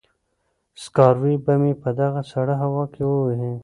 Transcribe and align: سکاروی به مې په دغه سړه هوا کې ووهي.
سکاروی 0.83 1.35
به 1.45 1.53
مې 1.61 1.73
په 1.81 1.89
دغه 1.99 2.21
سړه 2.31 2.55
هوا 2.63 2.83
کې 2.93 3.03
ووهي. 3.05 3.53